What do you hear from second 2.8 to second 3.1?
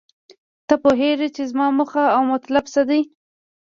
دی